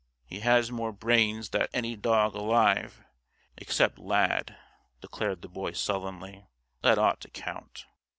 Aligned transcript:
"He 0.25 0.39
has 0.39 0.71
more 0.71 0.91
brains 0.91 1.49
that 1.49 1.69
any 1.75 1.95
dog 1.95 2.33
alive, 2.33 3.03
except 3.57 3.99
Lad!" 3.99 4.57
declared 4.99 5.43
the 5.43 5.47
Boy, 5.47 5.73
sullenly. 5.73 6.47
"That 6.81 6.97
ought 6.97 7.21
to 7.21 7.29
count." 7.29 7.85